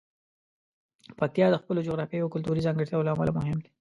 پکتیا 1.19 1.47
د 1.49 1.55
خپلو 1.61 1.85
جغرافیايي 1.87 2.23
او 2.23 2.33
کلتوري 2.35 2.61
ځانګړتیاوو 2.65 3.05
له 3.07 3.11
امله 3.13 3.31
مهم 3.37 3.57
دی. 3.63 3.69